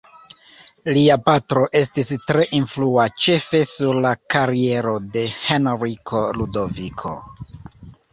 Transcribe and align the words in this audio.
Lia 0.97 1.15
patro 1.25 1.65
estis 1.79 2.07
tre 2.31 2.45
influa 2.59 3.05
ĉefe 3.25 3.61
sur 3.73 3.99
la 4.05 4.13
kariero 4.35 4.95
de 5.17 5.23
Henriko 5.43 6.23
Ludoviko. 6.39 7.13